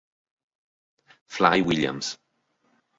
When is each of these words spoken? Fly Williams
Fly 1.27 1.61
Williams 1.61 2.17